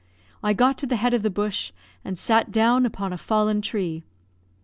I 0.41 0.53
got 0.53 0.79
to 0.79 0.87
the 0.87 0.95
head 0.95 1.13
of 1.13 1.21
the 1.21 1.29
bush, 1.29 1.71
and 2.03 2.17
sat 2.17 2.51
down 2.51 2.87
upon 2.87 3.13
a 3.13 3.19
fallen 3.19 3.61
tree. 3.61 4.01